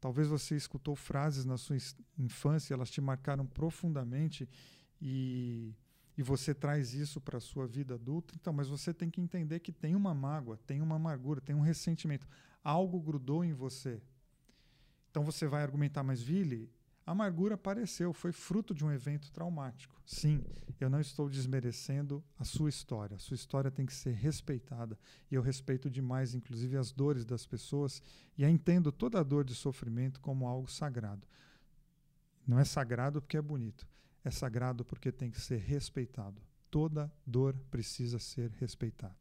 Talvez 0.00 0.28
você 0.28 0.56
escutou 0.56 0.94
frases 0.94 1.44
na 1.44 1.56
sua 1.56 1.76
infância, 2.18 2.74
elas 2.74 2.90
te 2.90 3.00
marcaram 3.00 3.46
profundamente 3.46 4.48
e, 5.00 5.74
e 6.18 6.22
você 6.22 6.52
traz 6.52 6.94
isso 6.94 7.20
para 7.20 7.38
a 7.38 7.40
sua 7.40 7.64
vida 7.64 7.94
adulta. 7.94 8.34
Então, 8.34 8.52
mas 8.52 8.66
você 8.66 8.92
tem 8.92 9.08
que 9.08 9.20
entender 9.20 9.60
que 9.60 9.70
tem 9.70 9.94
uma 9.94 10.12
mágoa, 10.12 10.58
tem 10.66 10.82
uma 10.82 10.96
amargura, 10.96 11.40
tem 11.40 11.54
um 11.54 11.60
ressentimento. 11.60 12.26
Algo 12.64 13.00
grudou 13.00 13.44
em 13.44 13.52
você. 13.52 14.02
Então 15.08 15.22
você 15.22 15.46
vai 15.46 15.62
argumentar, 15.62 16.02
mas 16.02 16.20
Vili, 16.20 16.68
a 17.06 17.12
amargura 17.12 17.54
apareceu, 17.54 18.12
foi 18.12 18.32
fruto 18.32 18.74
de 18.74 18.84
um 18.84 18.90
evento 18.90 19.30
traumático. 19.30 20.02
Sim, 20.04 20.44
eu 20.80 20.90
não 20.90 21.00
estou 21.00 21.30
desmerecendo 21.30 22.22
a 22.36 22.42
sua 22.42 22.68
história. 22.68 23.14
A 23.14 23.20
sua 23.20 23.36
história 23.36 23.70
tem 23.70 23.86
que 23.86 23.94
ser 23.94 24.12
respeitada. 24.12 24.98
E 25.30 25.36
eu 25.36 25.40
respeito 25.40 25.88
demais, 25.88 26.34
inclusive, 26.34 26.76
as 26.76 26.90
dores 26.90 27.24
das 27.24 27.46
pessoas 27.46 28.02
e 28.36 28.44
entendo 28.44 28.90
toda 28.90 29.20
a 29.20 29.22
dor 29.22 29.44
de 29.44 29.54
sofrimento 29.54 30.20
como 30.20 30.48
algo 30.48 30.68
sagrado. 30.68 31.24
Não 32.44 32.58
é 32.58 32.64
sagrado 32.64 33.22
porque 33.22 33.36
é 33.36 33.42
bonito, 33.42 33.86
é 34.24 34.30
sagrado 34.30 34.84
porque 34.84 35.10
tem 35.10 35.30
que 35.30 35.40
ser 35.40 35.58
respeitado. 35.58 36.40
Toda 36.70 37.12
dor 37.26 37.56
precisa 37.70 38.18
ser 38.18 38.50
respeitada. 38.52 39.16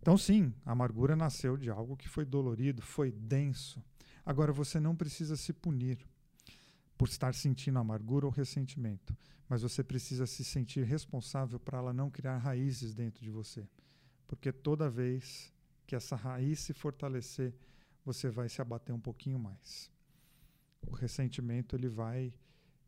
Então, 0.00 0.16
sim, 0.16 0.54
a 0.64 0.72
amargura 0.72 1.14
nasceu 1.14 1.56
de 1.56 1.68
algo 1.68 1.96
que 1.96 2.08
foi 2.08 2.24
dolorido, 2.24 2.80
foi 2.80 3.12
denso. 3.12 3.82
Agora, 4.24 4.52
você 4.52 4.80
não 4.80 4.96
precisa 4.96 5.36
se 5.36 5.52
punir 5.52 5.98
por 6.96 7.08
estar 7.08 7.34
sentindo 7.34 7.78
amargura 7.78 8.26
ou 8.26 8.32
ressentimento, 8.32 9.16
mas 9.48 9.62
você 9.62 9.82
precisa 9.82 10.26
se 10.26 10.44
sentir 10.44 10.84
responsável 10.84 11.58
para 11.58 11.78
ela 11.78 11.92
não 11.92 12.10
criar 12.10 12.38
raízes 12.38 12.94
dentro 12.94 13.22
de 13.22 13.30
você. 13.30 13.68
Porque 14.26 14.52
toda 14.52 14.88
vez 14.88 15.52
que 15.86 15.96
essa 15.96 16.14
raiz 16.14 16.60
se 16.60 16.72
fortalecer, 16.72 17.54
você 18.04 18.30
vai 18.30 18.48
se 18.48 18.62
abater 18.62 18.94
um 18.94 19.00
pouquinho 19.00 19.38
mais. 19.38 19.90
O 20.86 20.94
ressentimento 20.94 21.74
ele 21.74 21.88
vai 21.88 22.32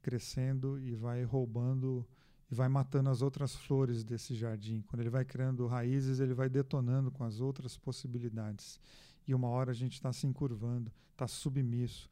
crescendo 0.03 0.79
e 0.79 0.95
vai 0.95 1.25
roubando 1.25 2.07
e 2.51 2.55
vai 2.55 2.69
matando 2.69 3.09
as 3.09 3.23
outras 3.23 3.55
flores 3.55 4.05
desse 4.05 4.35
jardim. 4.35 4.83
Quando 4.83 5.01
ele 5.01 5.09
vai 5.09 5.25
criando 5.25 5.67
raízes, 5.67 6.21
ele 6.21 6.35
vai 6.35 6.51
detonando 6.51 7.11
com 7.11 7.25
as 7.25 7.41
outras 7.41 7.79
possibilidades. 7.79 8.79
E 9.27 9.35
uma 9.35 9.49
hora 9.49 9.71
a 9.71 9.75
gente 9.75 9.95
está 9.95 10.13
se 10.13 10.27
encurvando, 10.27 10.93
está 11.13 11.27
submisso, 11.27 12.11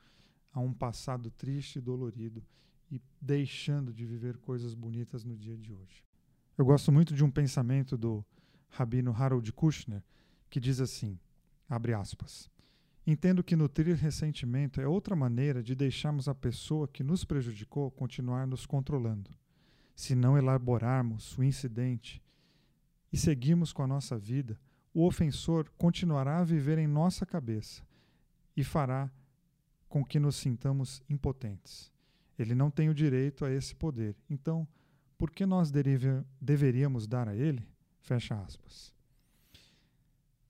a 0.53 0.61
um 0.61 0.73
passado 0.73 1.31
triste 1.31 1.77
e 1.77 1.81
dolorido. 1.83 2.43
e 2.91 3.01
deixando 3.21 3.93
de 3.93 4.05
viver 4.05 4.37
coisas 4.39 4.75
bonitas 4.75 5.25
no 5.25 5.37
dia 5.37 5.57
de 5.57 5.73
hoje. 5.73 6.05
Eu 6.59 6.65
gosto 6.65 6.91
muito 6.91 7.15
de 7.15 7.23
um 7.23 7.31
pensamento 7.31 7.97
do 7.97 8.25
rabino 8.69 9.13
Harold 9.13 9.53
Kushner, 9.53 10.03
que 10.49 10.59
diz 10.59 10.81
assim: 10.81 11.19
abre 11.69 11.95
aspas. 11.95 12.51
Entendo 13.11 13.43
que 13.43 13.57
nutrir 13.57 13.97
ressentimento 13.97 14.81
é 14.81 14.87
outra 14.87 15.17
maneira 15.17 15.65
de 15.65 15.75
deixarmos 15.75 16.29
a 16.29 16.35
pessoa 16.35 16.87
que 16.87 17.03
nos 17.03 17.25
prejudicou 17.25 17.91
continuar 17.91 18.47
nos 18.47 18.67
controlando. 18.67 19.33
Se 19.97 20.15
não 20.15 20.39
elaborarmos 20.39 21.37
o 21.37 21.43
incidente 21.43 22.23
e 23.13 23.19
seguirmos 23.19 23.73
com 23.73 23.83
a 23.83 23.87
nossa 23.89 24.17
vida, 24.17 24.57
o 24.95 25.05
ofensor 25.05 25.69
continuará 25.77 26.39
a 26.39 26.45
viver 26.45 26.79
em 26.79 26.87
nossa 26.87 27.27
cabeça 27.27 27.83
e 28.57 28.63
fará 28.63 29.11
com 29.89 30.05
que 30.05 30.21
nos 30.21 30.37
sintamos 30.37 31.03
impotentes. 31.11 31.93
Ele 32.39 32.55
não 32.55 32.71
tem 32.71 32.89
o 32.89 32.95
direito 32.95 33.45
a 33.45 33.51
esse 33.51 33.75
poder. 33.75 34.15
Então, 34.31 34.69
por 35.19 35.33
que 35.33 35.45
nós 35.45 35.73
deveríamos 36.41 37.09
dar 37.09 37.29
a 37.29 37.35
ele? 37.35 37.67
Fecha 38.03 38.41
aspas. 38.41 38.95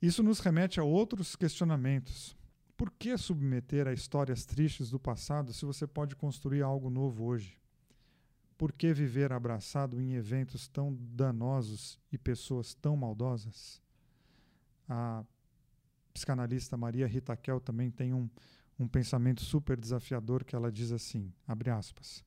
Isso 0.03 0.23
nos 0.23 0.41
remete 0.41 0.79
a 0.79 0.85
outros 0.85 1.35
questionamentos. 1.35 2.39
Por 2.81 2.91
que 2.93 3.15
submeter 3.19 3.87
a 3.87 3.93
histórias 3.93 4.47
tristes 4.47 4.89
do 4.89 4.99
passado 4.99 5.53
se 5.53 5.67
você 5.67 5.87
pode 5.87 6.17
construir 6.17 6.63
algo 6.63 6.89
novo 6.89 7.25
hoje? 7.25 7.61
Por 8.57 8.73
que 8.73 8.95
viver 8.95 9.35
abraçado 9.35 10.01
em 10.01 10.15
eventos 10.15 10.67
tão 10.67 10.97
danosos 10.99 12.01
e 12.11 12.17
pessoas 12.17 12.73
tão 12.73 12.97
maldosas? 12.97 13.83
A 14.89 15.23
psicanalista 16.15 16.75
Maria 16.75 17.07
Rita 17.07 17.37
Kel 17.37 17.61
também 17.61 17.91
tem 17.91 18.15
um, 18.15 18.31
um 18.79 18.89
pensamento 18.89 19.43
super 19.43 19.79
desafiador 19.79 20.43
que 20.43 20.57
ela 20.57 20.73
diz 20.73 20.91
assim, 20.91 21.31
abre 21.47 21.69
aspas, 21.69 22.25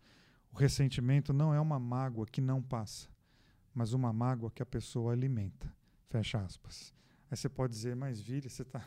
o 0.51 0.55
ressentimento 0.55 1.33
não 1.33 1.51
é 1.51 1.60
uma 1.60 1.79
mágoa 1.79 2.27
que 2.27 2.41
não 2.41 2.62
passa, 2.62 3.10
mas 3.74 3.91
uma 3.91 4.13
mágoa 4.13 4.51
que 4.51 4.62
a 4.62 4.67
pessoa 4.67 5.13
alimenta, 5.13 5.75
fecha 6.10 6.39
aspas. 6.39 6.93
Aí 7.31 7.36
você 7.36 7.50
pode 7.50 7.74
dizer, 7.74 7.95
mas 7.95 8.22
Vire, 8.22 8.51
você 8.51 8.62
está 8.62 8.86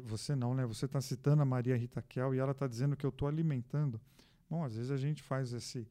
você 0.00 0.36
não, 0.36 0.54
né? 0.54 0.66
Você 0.66 0.84
está 0.84 1.00
citando 1.00 1.42
a 1.42 1.44
Maria 1.44 1.76
Rita 1.76 2.02
Kel 2.02 2.34
e 2.34 2.38
ela 2.38 2.52
está 2.52 2.66
dizendo 2.66 2.96
que 2.96 3.06
eu 3.06 3.10
estou 3.10 3.26
alimentando. 3.26 4.00
Bom, 4.48 4.64
às 4.64 4.76
vezes 4.76 4.90
a 4.90 4.96
gente 4.96 5.22
faz 5.22 5.52
esse 5.52 5.86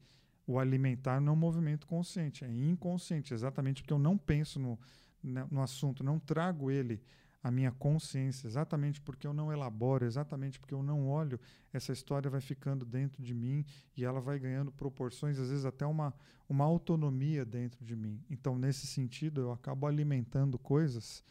o 0.46 0.58
alimentar 0.58 1.20
não 1.20 1.34
é 1.34 1.36
um 1.36 1.38
movimento 1.38 1.86
consciente, 1.86 2.42
é 2.42 2.48
inconsciente, 2.48 3.34
exatamente 3.34 3.82
porque 3.82 3.92
eu 3.92 3.98
não 3.98 4.16
penso 4.16 4.58
no, 4.58 4.78
né, 5.22 5.46
no 5.50 5.60
assunto, 5.60 6.02
não 6.02 6.18
trago 6.18 6.70
ele 6.70 7.02
a 7.42 7.50
minha 7.50 7.70
consciência, 7.70 8.46
exatamente 8.46 9.00
porque 9.00 9.26
eu 9.26 9.34
não 9.34 9.52
elaboro, 9.52 10.06
exatamente 10.06 10.58
porque 10.58 10.72
eu 10.72 10.82
não 10.82 11.06
olho, 11.06 11.38
essa 11.70 11.92
história 11.92 12.30
vai 12.30 12.40
ficando 12.40 12.86
dentro 12.86 13.22
de 13.22 13.34
mim 13.34 13.64
e 13.94 14.04
ela 14.04 14.20
vai 14.20 14.38
ganhando 14.38 14.72
proporções, 14.72 15.38
às 15.38 15.50
vezes 15.50 15.66
até 15.66 15.84
uma, 15.84 16.14
uma 16.48 16.64
autonomia 16.64 17.44
dentro 17.44 17.84
de 17.84 17.94
mim. 17.94 18.18
Então, 18.30 18.58
nesse 18.58 18.86
sentido, 18.86 19.42
eu 19.42 19.52
acabo 19.52 19.86
alimentando 19.86 20.58
coisas 20.58 21.22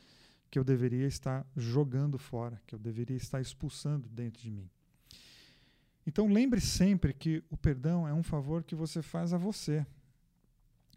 que 0.50 0.58
eu 0.58 0.63
deveria 0.63 1.06
estar 1.06 1.46
jogando 1.56 2.18
fora, 2.18 2.62
que 2.66 2.74
eu 2.74 2.80
deveria 2.80 3.18
estar 3.18 3.42
expulsando 3.42 4.08
dentro 4.10 4.42
de 4.42 4.51
mim. 4.51 4.70
Então, 6.06 6.27
lembre 6.27 6.62
sempre 6.62 7.13
que 7.13 7.44
o 7.50 7.58
perdão 7.58 8.08
é 8.08 8.13
um 8.13 8.24
favor 8.24 8.63
que 8.63 8.75
você 8.75 9.01
faz 9.01 9.34
a 9.34 9.38
você. 9.38 9.86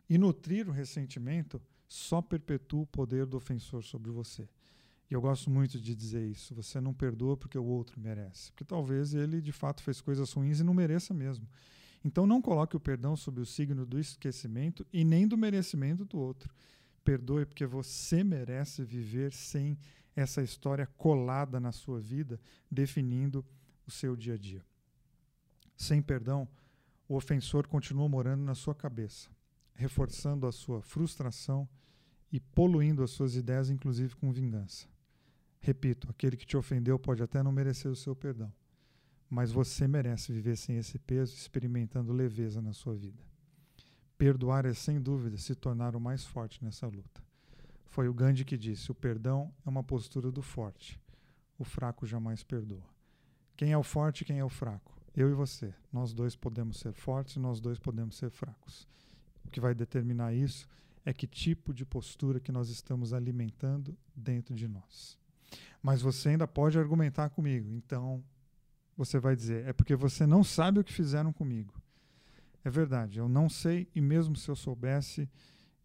E 0.08 0.16
nutrir 0.16 0.68
o 0.68 0.72
ressentimento 0.72 1.60
só 1.88 2.22
perpetua 2.22 2.82
o 2.82 2.86
poder 2.86 3.26
do 3.26 3.36
ofensor 3.36 3.82
sobre 3.82 4.10
você. 4.10 4.48
E 5.10 5.14
eu 5.14 5.20
gosto 5.20 5.50
muito 5.50 5.80
de 5.80 5.94
dizer 5.94 6.24
isso. 6.24 6.54
Você 6.54 6.80
não 6.80 6.94
perdoa 6.94 7.36
porque 7.36 7.58
o 7.58 7.64
outro 7.64 8.00
merece. 8.00 8.52
Porque 8.52 8.64
talvez 8.64 9.12
ele 9.12 9.40
de 9.40 9.50
fato 9.50 9.82
fez 9.82 10.00
coisas 10.00 10.32
ruins 10.32 10.60
e 10.60 10.64
não 10.64 10.72
mereça 10.72 11.12
mesmo. 11.12 11.48
Então 12.04 12.26
não 12.26 12.40
coloque 12.40 12.76
o 12.76 12.80
perdão 12.80 13.16
sob 13.16 13.40
o 13.40 13.46
signo 13.46 13.84
do 13.84 13.98
esquecimento 13.98 14.86
e 14.92 15.04
nem 15.04 15.26
do 15.26 15.36
merecimento 15.36 16.04
do 16.04 16.18
outro. 16.18 16.54
Perdoe 17.04 17.46
porque 17.46 17.66
você 17.66 18.22
merece 18.22 18.84
viver 18.84 19.32
sem 19.32 19.78
essa 20.14 20.42
história 20.42 20.86
colada 20.86 21.58
na 21.58 21.72
sua 21.72 22.00
vida, 22.00 22.40
definindo 22.70 23.44
o 23.86 23.90
seu 23.90 24.16
dia 24.16 24.34
a 24.34 24.38
dia. 24.38 24.64
Sem 25.76 26.02
perdão, 26.02 26.48
o 27.08 27.16
ofensor 27.16 27.66
continua 27.66 28.08
morando 28.08 28.42
na 28.42 28.54
sua 28.54 28.74
cabeça, 28.74 29.30
reforçando 29.74 30.46
a 30.46 30.52
sua 30.52 30.82
frustração 30.82 31.68
e 32.30 32.38
poluindo 32.38 33.02
as 33.02 33.10
suas 33.10 33.34
ideias, 33.34 33.70
inclusive 33.70 34.14
com 34.16 34.32
vingança. 34.32 34.86
Repito, 35.60 36.08
aquele 36.10 36.36
que 36.36 36.46
te 36.46 36.56
ofendeu 36.56 36.98
pode 36.98 37.22
até 37.22 37.42
não 37.42 37.52
merecer 37.52 37.90
o 37.90 37.96
seu 37.96 38.14
perdão, 38.14 38.52
mas 39.28 39.50
você 39.50 39.88
merece 39.88 40.32
viver 40.32 40.56
sem 40.56 40.76
esse 40.76 40.98
peso, 40.98 41.34
experimentando 41.34 42.12
leveza 42.12 42.62
na 42.62 42.72
sua 42.72 42.94
vida. 42.94 43.29
Perdoar 44.20 44.66
é, 44.66 44.74
sem 44.74 45.00
dúvida, 45.00 45.38
se 45.38 45.54
tornar 45.54 45.96
o 45.96 46.00
mais 46.00 46.26
forte 46.26 46.62
nessa 46.62 46.86
luta. 46.86 47.24
Foi 47.86 48.06
o 48.06 48.12
Gandhi 48.12 48.44
que 48.44 48.58
disse: 48.58 48.90
o 48.90 48.94
perdão 48.94 49.50
é 49.64 49.68
uma 49.70 49.82
postura 49.82 50.30
do 50.30 50.42
forte. 50.42 51.00
O 51.58 51.64
fraco 51.64 52.06
jamais 52.06 52.42
perdoa. 52.42 52.84
Quem 53.56 53.72
é 53.72 53.78
o 53.78 53.82
forte 53.82 54.20
e 54.20 54.24
quem 54.26 54.38
é 54.38 54.44
o 54.44 54.50
fraco? 54.50 54.94
Eu 55.16 55.30
e 55.30 55.32
você. 55.32 55.72
Nós 55.90 56.12
dois 56.12 56.36
podemos 56.36 56.78
ser 56.78 56.92
fortes 56.92 57.38
nós 57.38 57.60
dois 57.60 57.78
podemos 57.78 58.14
ser 58.14 58.28
fracos. 58.28 58.86
O 59.42 59.48
que 59.48 59.58
vai 59.58 59.74
determinar 59.74 60.34
isso 60.34 60.68
é 61.02 61.14
que 61.14 61.26
tipo 61.26 61.72
de 61.72 61.86
postura 61.86 62.38
que 62.38 62.52
nós 62.52 62.68
estamos 62.68 63.14
alimentando 63.14 63.96
dentro 64.14 64.54
de 64.54 64.68
nós. 64.68 65.18
Mas 65.82 66.02
você 66.02 66.28
ainda 66.28 66.46
pode 66.46 66.78
argumentar 66.78 67.30
comigo. 67.30 67.72
Então, 67.72 68.22
você 68.94 69.18
vai 69.18 69.34
dizer: 69.34 69.66
é 69.66 69.72
porque 69.72 69.96
você 69.96 70.26
não 70.26 70.44
sabe 70.44 70.78
o 70.78 70.84
que 70.84 70.92
fizeram 70.92 71.32
comigo. 71.32 71.79
É 72.64 72.70
verdade, 72.70 73.18
eu 73.18 73.28
não 73.28 73.48
sei, 73.48 73.88
e 73.94 74.00
mesmo 74.00 74.36
se 74.36 74.50
eu 74.50 74.56
soubesse, 74.56 75.28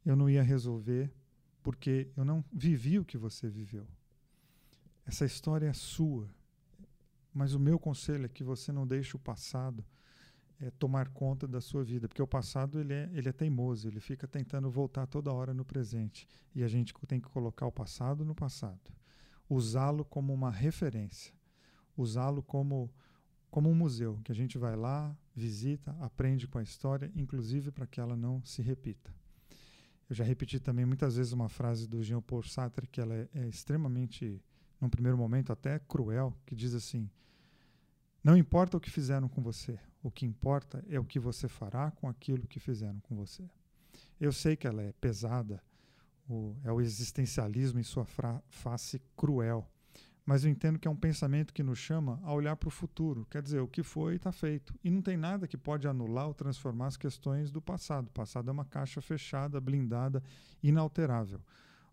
eu 0.05 0.15
não 0.15 0.29
ia 0.29 0.43
resolver, 0.43 1.11
porque 1.63 2.09
eu 2.15 2.25
não 2.25 2.43
vivi 2.51 2.99
o 2.99 3.05
que 3.05 3.17
você 3.17 3.49
viveu. 3.49 3.87
Essa 5.05 5.25
história 5.25 5.67
é 5.67 5.73
sua. 5.73 6.29
Mas 7.33 7.53
o 7.53 7.59
meu 7.59 7.77
conselho 7.77 8.25
é 8.25 8.29
que 8.29 8.43
você 8.43 8.71
não 8.71 8.87
deixe 8.87 9.15
o 9.15 9.19
passado 9.19 9.85
é, 10.59 10.71
tomar 10.71 11.09
conta 11.09 11.47
da 11.47 11.59
sua 11.59 11.83
vida, 11.83 12.07
porque 12.07 12.21
o 12.21 12.27
passado 12.27 12.79
ele 12.79 12.93
é, 12.93 13.09
ele 13.13 13.29
é 13.29 13.33
teimoso, 13.33 13.87
ele 13.87 13.99
fica 13.99 14.27
tentando 14.27 14.69
voltar 14.69 15.05
toda 15.05 15.33
hora 15.33 15.53
no 15.53 15.65
presente. 15.65 16.27
E 16.53 16.63
a 16.63 16.67
gente 16.67 16.93
tem 17.07 17.19
que 17.19 17.29
colocar 17.29 17.65
o 17.65 17.71
passado 17.71 18.23
no 18.23 18.33
passado 18.33 18.93
usá-lo 19.49 20.03
como 20.03 20.33
uma 20.33 20.51
referência, 20.51 21.33
usá-lo 21.95 22.41
como, 22.41 22.91
como 23.55 23.69
um 23.69 23.73
museu, 23.73 24.19
que 24.21 24.33
a 24.33 24.35
gente 24.35 24.57
vai 24.57 24.75
lá, 24.75 25.17
visita, 25.33 25.95
aprende 26.01 26.45
com 26.45 26.57
a 26.57 26.61
história, 26.61 27.09
inclusive 27.15 27.71
para 27.71 27.87
que 27.87 28.01
ela 28.01 28.13
não 28.13 28.43
se 28.43 28.61
repita. 28.61 29.15
Eu 30.09 30.13
já 30.13 30.25
repeti 30.25 30.59
também 30.59 30.83
muitas 30.83 31.15
vezes 31.15 31.31
uma 31.31 31.47
frase 31.47 31.87
do 31.87 32.03
Jean-Paul 32.03 32.43
Sartre 32.43 32.85
que 32.85 32.99
ela 32.99 33.15
é, 33.15 33.29
é 33.33 33.47
extremamente, 33.47 34.43
num 34.81 34.89
primeiro 34.89 35.17
momento, 35.17 35.53
até 35.53 35.79
cruel, 35.79 36.37
que 36.45 36.53
diz 36.53 36.73
assim: 36.73 37.09
Não 38.21 38.35
importa 38.35 38.75
o 38.75 38.79
que 38.81 38.91
fizeram 38.91 39.29
com 39.29 39.41
você, 39.41 39.79
o 40.03 40.11
que 40.11 40.25
importa 40.25 40.83
é 40.89 40.99
o 40.99 41.05
que 41.05 41.17
você 41.17 41.47
fará 41.47 41.91
com 41.91 42.09
aquilo 42.09 42.45
que 42.45 42.59
fizeram 42.59 42.99
com 42.99 43.15
você. 43.15 43.49
Eu 44.19 44.33
sei 44.33 44.57
que 44.57 44.67
ela 44.67 44.83
é 44.83 44.91
pesada, 44.99 45.63
o, 46.27 46.57
é 46.61 46.73
o 46.73 46.81
existencialismo 46.81 47.79
em 47.79 47.83
sua 47.83 48.05
face 48.49 49.01
cruel. 49.15 49.65
Mas 50.25 50.43
eu 50.43 50.49
entendo 50.49 50.79
que 50.79 50.87
é 50.87 50.91
um 50.91 50.95
pensamento 50.95 51.53
que 51.53 51.61
nos 51.61 51.77
chama 51.77 52.19
a 52.23 52.33
olhar 52.33 52.55
para 52.55 52.67
o 52.67 52.71
futuro. 52.71 53.27
Quer 53.29 53.43
dizer, 53.43 53.59
o 53.59 53.67
que 53.67 53.83
foi 53.83 54.15
está 54.15 54.31
feito. 54.31 54.73
E 54.83 54.89
não 54.89 55.01
tem 55.01 55.15
nada 55.15 55.47
que 55.47 55.55
pode 55.55 55.87
anular 55.87 56.27
ou 56.27 56.33
transformar 56.33 56.87
as 56.87 56.97
questões 56.97 57.51
do 57.51 57.61
passado. 57.61 58.07
O 58.07 58.11
passado 58.11 58.49
é 58.49 58.51
uma 58.51 58.65
caixa 58.65 59.01
fechada, 59.01 59.61
blindada, 59.61 60.23
inalterável. 60.63 61.39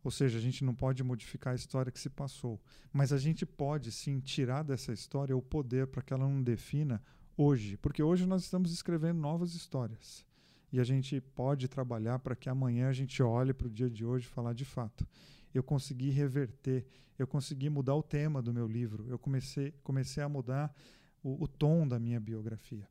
Ou 0.03 0.11
seja, 0.11 0.39
a 0.39 0.41
gente 0.41 0.65
não 0.65 0.75
pode 0.75 1.05
modificar 1.05 1.53
a 1.53 1.57
história 1.57 1.93
que 1.93 2.01
se 2.01 2.09
passou. 2.09 2.59
Mas 2.91 3.13
a 3.13 3.19
gente 3.19 3.45
pode 3.45 3.93
sim 3.93 4.19
tirar 4.19 4.63
dessa 4.63 4.93
história 4.93 5.37
o 5.37 5.43
poder 5.43 5.87
para 5.89 6.03
que 6.03 6.15
ela 6.15 6.27
não 6.27 6.43
defina 6.43 7.03
hoje. 7.37 7.77
Porque 7.77 8.03
hoje 8.03 8.27
nós 8.27 8.43
estamos 8.45 8.73
escrevendo 8.73 9.21
novas 9.21 9.55
histórias 9.55 10.25
e 10.73 10.81
a 10.81 10.85
gente 10.85 11.21
pode 11.21 11.69
trabalhar 11.69 12.19
para 12.19 12.35
que 12.35 12.49
amanhã 12.49 12.89
a 12.89 12.93
gente 12.93 13.23
olhe 13.23 13.53
para 13.53 13.67
o 13.67 13.71
dia 13.71 13.91
de 13.91 14.07
hoje 14.07 14.27
e 14.27 14.31
falar 14.31 14.55
de 14.55 14.65
fato. 14.65 15.07
Eu 15.55 15.63
consegui 15.63 16.11
reverter, 16.11 16.87
eu 17.19 17.27
consegui 17.27 17.69
mudar 17.69 17.95
o 17.95 18.03
tema 18.03 18.41
do 18.41 18.53
meu 18.53 18.67
livro, 18.67 19.07
eu 19.09 19.19
comecei, 19.19 19.73
comecei 19.83 20.23
a 20.23 20.29
mudar 20.29 20.75
o, 21.23 21.45
o 21.45 21.49
tom 21.49 21.87
da 21.87 21.99
minha 21.99 22.19
biografia. 22.19 22.89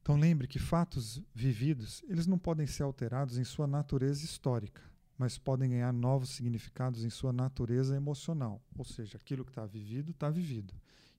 Então 0.00 0.16
lembre 0.16 0.48
que 0.48 0.58
fatos 0.58 1.22
vividos, 1.34 2.02
eles 2.08 2.26
não 2.26 2.38
podem 2.38 2.66
ser 2.66 2.82
alterados 2.82 3.38
em 3.38 3.44
sua 3.44 3.66
natureza 3.66 4.24
histórica, 4.24 4.82
mas 5.16 5.38
podem 5.38 5.70
ganhar 5.70 5.92
novos 5.92 6.30
significados 6.30 7.04
em 7.04 7.10
sua 7.10 7.32
natureza 7.32 7.94
emocional. 7.94 8.60
Ou 8.76 8.84
seja, 8.84 9.16
aquilo 9.16 9.44
que 9.44 9.52
está 9.52 9.64
vivido, 9.64 10.10
está 10.10 10.28
vivido. 10.28 10.74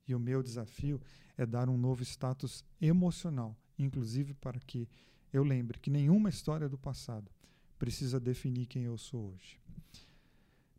E 0.06 0.14
o 0.14 0.20
meu 0.20 0.44
desafio 0.44 1.00
é 1.38 1.46
dar 1.46 1.70
um 1.70 1.78
novo 1.78 2.04
status 2.04 2.66
emocional 2.82 3.58
inclusive 3.78 4.34
para 4.34 4.60
que 4.60 4.88
eu 5.32 5.44
lembre 5.44 5.80
que 5.80 5.90
nenhuma 5.90 6.30
história 6.30 6.70
do 6.70 6.78
passado 6.78 7.32
precisa 7.80 8.20
definir 8.20 8.68
quem 8.68 8.84
eu 8.84 8.98
sou 8.98 9.34
hoje. 9.34 9.60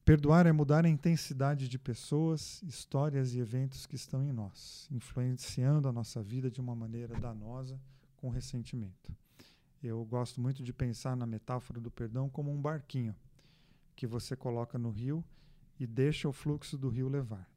Perdoar 0.04 0.46
é 0.46 0.52
mudar 0.52 0.84
a 0.84 0.88
intensidade 0.88 1.66
de 1.66 1.78
pessoas, 1.78 2.62
histórias 2.62 3.34
e 3.34 3.38
eventos 3.38 3.86
que 3.86 3.96
estão 3.96 4.22
em 4.22 4.32
nós, 4.32 4.86
influenciando 4.90 5.88
a 5.88 5.92
nossa 5.92 6.22
vida 6.22 6.50
de 6.50 6.60
uma 6.60 6.74
maneira 6.74 7.18
danosa, 7.18 7.80
com 8.16 8.28
ressentimento. 8.28 9.16
Eu 9.82 10.04
gosto 10.04 10.40
muito 10.40 10.62
de 10.62 10.72
pensar 10.72 11.16
na 11.16 11.26
metáfora 11.26 11.80
do 11.80 11.90
perdão 11.90 12.28
como 12.28 12.50
um 12.50 12.60
barquinho 12.60 13.14
que 13.96 14.06
você 14.06 14.34
coloca 14.34 14.78
no 14.78 14.90
rio 14.90 15.24
e 15.78 15.86
deixa 15.86 16.28
o 16.28 16.32
fluxo 16.32 16.76
do 16.76 16.88
rio 16.88 17.08
levar. 17.08 17.48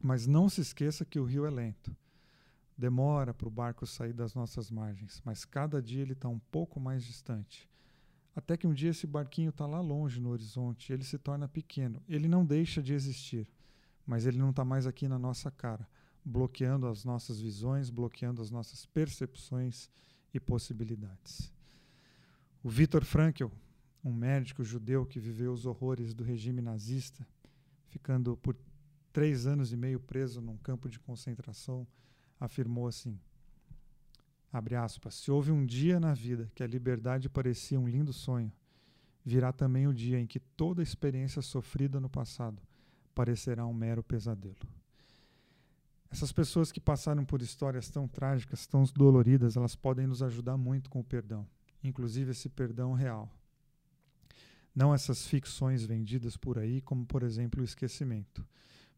Mas 0.00 0.26
não 0.26 0.48
se 0.48 0.60
esqueça 0.60 1.04
que 1.04 1.18
o 1.18 1.24
rio 1.24 1.46
é 1.46 1.50
lento. 1.50 1.96
Demora 2.76 3.34
para 3.34 3.46
o 3.46 3.50
barco 3.50 3.86
sair 3.86 4.12
das 4.12 4.34
nossas 4.34 4.70
margens, 4.70 5.20
mas 5.24 5.44
cada 5.44 5.82
dia 5.82 6.02
ele 6.02 6.14
está 6.14 6.28
um 6.28 6.38
pouco 6.38 6.80
mais 6.80 7.04
distante. 7.04 7.68
Até 8.34 8.56
que 8.56 8.66
um 8.66 8.72
dia 8.72 8.90
esse 8.90 9.06
barquinho 9.06 9.50
está 9.50 9.66
lá 9.66 9.80
longe 9.80 10.20
no 10.20 10.30
horizonte, 10.30 10.92
ele 10.92 11.04
se 11.04 11.18
torna 11.18 11.48
pequeno. 11.48 12.02
Ele 12.08 12.28
não 12.28 12.44
deixa 12.44 12.82
de 12.82 12.92
existir, 12.92 13.48
mas 14.06 14.26
ele 14.26 14.38
não 14.38 14.50
está 14.50 14.64
mais 14.64 14.86
aqui 14.86 15.08
na 15.08 15.18
nossa 15.18 15.50
cara, 15.50 15.88
bloqueando 16.24 16.86
as 16.86 17.04
nossas 17.04 17.40
visões, 17.40 17.90
bloqueando 17.90 18.40
as 18.40 18.50
nossas 18.50 18.86
percepções 18.86 19.90
e 20.32 20.38
possibilidades. 20.38 21.52
O 22.62 22.68
Viktor 22.68 23.04
Frankl, 23.04 23.46
um 24.04 24.12
médico 24.12 24.62
judeu 24.62 25.04
que 25.04 25.18
viveu 25.18 25.52
os 25.52 25.66
horrores 25.66 26.14
do 26.14 26.22
regime 26.22 26.60
nazista, 26.60 27.26
ficando 27.88 28.36
por 28.36 28.56
três 29.12 29.46
anos 29.46 29.72
e 29.72 29.76
meio 29.76 29.98
preso 29.98 30.40
num 30.40 30.56
campo 30.56 30.88
de 30.88 30.98
concentração, 31.00 31.86
afirmou 32.38 32.86
assim: 32.86 33.18
abre 34.52 34.74
aspas, 34.74 35.14
se 35.14 35.30
houve 35.30 35.50
um 35.50 35.64
dia 35.64 36.00
na 36.00 36.12
vida 36.12 36.50
que 36.54 36.62
a 36.62 36.66
liberdade 36.66 37.28
parecia 37.28 37.78
um 37.78 37.88
lindo 37.88 38.12
sonho, 38.12 38.52
virá 39.24 39.52
também 39.52 39.86
o 39.86 39.94
dia 39.94 40.18
em 40.18 40.26
que 40.26 40.40
toda 40.40 40.82
experiência 40.82 41.42
sofrida 41.42 42.00
no 42.00 42.08
passado 42.08 42.60
parecerá 43.14 43.66
um 43.66 43.74
mero 43.74 44.02
pesadelo. 44.02 44.56
Essas 46.10 46.32
pessoas 46.32 46.72
que 46.72 46.80
passaram 46.80 47.24
por 47.24 47.40
histórias 47.40 47.88
tão 47.88 48.08
trágicas, 48.08 48.66
tão 48.66 48.82
doloridas, 48.94 49.56
elas 49.56 49.76
podem 49.76 50.06
nos 50.06 50.22
ajudar 50.22 50.56
muito 50.56 50.90
com 50.90 51.00
o 51.00 51.04
perdão, 51.04 51.46
inclusive 51.84 52.32
esse 52.32 52.48
perdão 52.48 52.94
real. 52.94 53.30
Não 54.74 54.92
essas 54.92 55.26
ficções 55.26 55.84
vendidas 55.84 56.36
por 56.36 56.58
aí, 56.58 56.80
como 56.80 57.06
por 57.06 57.22
exemplo 57.22 57.60
o 57.60 57.64
esquecimento, 57.64 58.44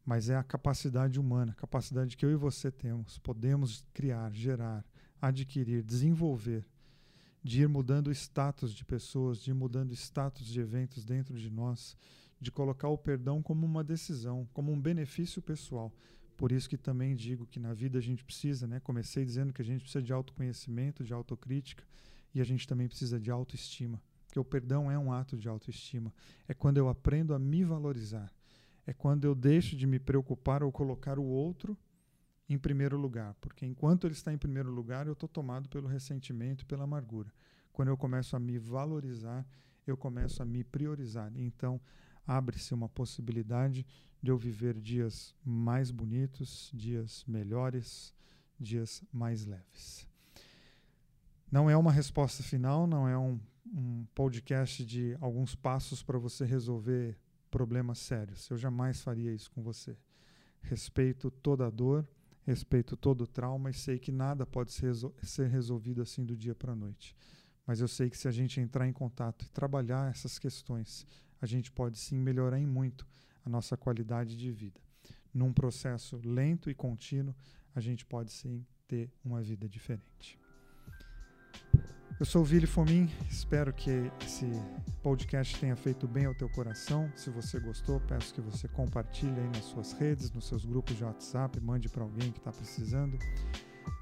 mas 0.05 0.31
é 0.31 0.37
a 0.37 0.43
capacidade 0.43 1.21
humana, 1.21 1.53
a 1.53 1.61
capacidade 1.61 2.17
que 2.17 2.25
eu 2.25 2.31
e 2.31 2.37
você 2.37 2.71
temos, 2.71 3.19
podemos 3.19 3.85
criar, 3.93 4.33
gerar, 4.33 4.85
adquirir, 5.23 5.85
desenvolver, 5.85 6.67
de 7.45 7.63
ir 7.63 7.69
mudando 7.69 8.09
o 8.09 8.13
status 8.13 8.75
de 8.75 8.85
pessoas, 8.85 9.41
de 9.41 9.53
ir 9.53 9.55
mudando 9.55 9.93
o 9.93 9.95
status 9.95 10.45
de 10.45 10.61
eventos 10.61 11.05
dentro 11.05 11.39
de 11.39 11.49
nós, 11.49 11.97
de 12.41 12.51
colocar 12.51 12.89
o 12.89 12.99
perdão 12.99 13.41
como 13.41 13.65
uma 13.65 13.85
decisão, 13.85 14.49
como 14.53 14.73
um 14.73 14.81
benefício 14.81 15.41
pessoal. 15.41 15.93
Por 16.37 16.51
isso 16.51 16.69
que 16.69 16.77
também 16.77 17.15
digo 17.15 17.47
que 17.47 17.61
na 17.61 17.73
vida 17.73 17.99
a 17.99 18.03
gente 18.03 18.25
precisa, 18.25 18.67
né? 18.67 18.81
Comecei 18.81 19.25
dizendo 19.25 19.53
que 19.53 19.63
a 19.63 19.65
gente 19.65 19.83
precisa 19.83 20.03
de 20.03 20.13
autoconhecimento, 20.13 21.05
de 21.05 21.13
autocrítica, 21.13 21.85
e 22.35 22.41
a 22.41 22.45
gente 22.45 22.67
também 22.67 22.89
precisa 22.89 23.21
de 23.21 23.31
autoestima. 23.31 24.03
Porque 24.27 24.41
o 24.41 24.45
perdão 24.45 24.91
é 24.91 24.99
um 24.99 25.13
ato 25.13 25.37
de 25.37 25.49
autoestima. 25.49 26.13
É 26.49 26.55
quando 26.55 26.79
eu 26.79 26.89
aprendo 26.89 27.33
a 27.33 27.39
me 27.39 27.63
valorizar. 27.63 28.33
É 28.85 28.93
quando 28.93 29.25
eu 29.25 29.37
deixo 29.37 29.77
de 29.77 29.87
me 29.87 30.01
preocupar 30.01 30.65
ou 30.65 30.73
colocar 30.73 31.19
o 31.19 31.25
outro 31.25 31.79
em 32.49 32.59
primeiro 32.59 32.97
lugar. 32.97 33.35
Porque 33.41 33.65
enquanto 33.65 34.07
ele 34.07 34.15
está 34.15 34.33
em 34.33 34.39
primeiro 34.39 34.71
lugar, 34.71 35.07
eu 35.07 35.13
estou 35.13 35.29
tomado 35.29 35.69
pelo 35.69 35.89
ressentimento 35.89 36.67
pela 36.67 36.85
amargura. 36.85 37.33
Quando 37.73 37.89
eu 37.89 37.97
começo 37.97 38.37
a 38.37 38.41
me 38.41 38.59
valorizar, 38.59 39.47
eu 39.87 39.97
começo 39.97 40.43
a 40.43 40.47
me 40.47 40.63
priorizar. 40.63 41.33
Então, 41.37 41.81
abre-se 42.27 42.75
uma 42.75 42.89
possibilidade 42.89 43.87
de 44.23 44.31
eu 44.31 44.37
viver 44.37 44.79
dias 44.81 45.35
mais 45.45 45.91
bonitos, 45.91 46.71
dias 46.73 47.25
melhores, 47.27 48.15
dias 48.59 49.03
mais 49.13 49.45
leves. 49.45 50.07
Não 51.51 51.69
é 51.69 51.77
uma 51.77 51.93
resposta 51.93 52.43
final, 52.43 52.87
não 52.87 53.09
é 53.09 53.19
um, 53.19 53.39
um 53.67 54.07
podcast 54.15 54.87
de 54.87 55.17
alguns 55.21 55.55
passos 55.55 56.03
para 56.03 56.19
você 56.19 56.45
resolver 56.45 57.19
problemas 57.51 57.99
sérios. 57.99 58.49
Eu 58.49 58.57
jamais 58.57 59.03
faria 59.03 59.35
isso 59.35 59.51
com 59.51 59.63
você. 59.63 59.97
Respeito 60.63 61.31
toda 61.31 61.67
a 61.67 61.71
dor, 61.71 62.09
respeito 62.45 62.97
todo 62.97 63.23
o 63.23 63.27
trauma 63.27 63.71
e 63.71 63.75
sei 63.75 63.99
que 63.99 64.11
nada 64.11 64.45
pode 64.45 64.73
ser, 64.73 64.93
ser 65.23 65.49
resolvido 65.49 66.03
assim 66.03 66.25
do 66.25 66.37
dia 66.37 66.55
para 66.55 66.73
a 66.73 66.77
noite. 66.77 67.17
Mas 67.67 67.81
eu 67.81 67.89
sei 67.89 68.11
que 68.11 68.19
se 68.19 68.27
a 68.27 68.33
gente 68.33 68.61
entrar 68.61 68.89
em 68.89 68.93
contato 68.93 69.45
e 69.45 69.51
trabalhar 69.51 70.11
essas 70.11 70.39
questões, 70.39 71.07
a 71.41 71.47
gente 71.47 71.71
pode 71.71 71.99
sim 71.99 72.17
melhorar 72.17 72.59
em 72.59 72.67
muito 72.67 73.07
a 73.45 73.51
nossa 73.51 73.77
qualidade 73.77 74.37
de 74.37 74.51
vida. 74.51 74.81
Num 75.33 75.53
processo 75.53 76.21
lento 76.25 76.69
e 76.69 76.75
contínuo, 76.75 77.35
a 77.75 77.81
gente 77.81 78.05
pode 78.05 78.33
sim 78.33 78.67
ter 78.87 79.11
uma 79.25 79.41
vida 79.41 79.69
diferente. 79.69 80.42
Eu 82.21 82.27
sou 82.27 82.43
o 82.43 82.45
Vili 82.45 82.67
Fomin, 82.67 83.11
espero 83.29 83.73
que 83.73 83.91
esse 84.25 84.47
podcast 85.03 85.59
tenha 85.59 85.75
feito 85.75 86.07
bem 86.07 86.27
ao 86.27 86.35
teu 86.35 86.49
coração. 86.49 87.11
Se 87.17 87.31
você 87.31 87.59
gostou, 87.59 88.01
peço 88.01 88.33
que 88.33 88.41
você 88.41 88.69
compartilhe 88.69 89.39
aí 89.39 89.49
nas 89.49 89.65
suas 89.65 89.93
redes, 89.93 90.31
nos 90.31 90.47
seus 90.47 90.65
grupos 90.65 90.97
de 90.97 91.05
WhatsApp, 91.05 91.59
mande 91.61 91.89
para 91.89 92.05
alguém 92.05 92.31
que 92.31 92.39
está 92.39 92.53
precisando. 92.53 93.19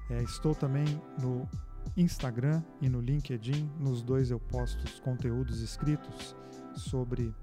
É, 0.09 0.21
estou 0.23 0.53
também 0.53 0.85
no 1.19 1.49
Instagram 1.97 2.61
e 2.79 2.89
no 2.89 3.01
LinkedIn. 3.01 3.69
Nos 3.79 4.03
dois 4.03 4.29
eu 4.29 4.39
posto 4.39 4.83
os 4.83 4.99
conteúdos 4.99 5.61
escritos 5.61 6.35
sobre 6.75 7.33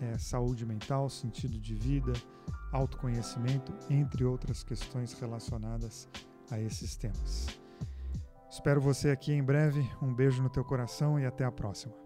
é, 0.00 0.16
saúde 0.18 0.64
mental, 0.64 1.10
sentido 1.10 1.58
de 1.58 1.74
vida, 1.74 2.12
autoconhecimento, 2.72 3.74
entre 3.90 4.24
outras 4.24 4.62
questões 4.62 5.12
relacionadas 5.12 6.08
a 6.50 6.58
esses 6.58 6.96
temas. 6.96 7.65
Espero 8.56 8.80
você 8.80 9.10
aqui 9.10 9.34
em 9.34 9.42
breve. 9.42 9.86
Um 10.00 10.14
beijo 10.14 10.42
no 10.42 10.48
teu 10.48 10.64
coração 10.64 11.20
e 11.20 11.26
até 11.26 11.44
a 11.44 11.52
próxima. 11.52 12.05